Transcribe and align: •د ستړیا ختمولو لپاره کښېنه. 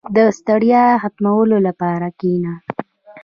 •د 0.15 0.17
ستړیا 0.37 0.83
ختمولو 1.03 1.57
لپاره 1.67 2.07
کښېنه. 2.19 2.53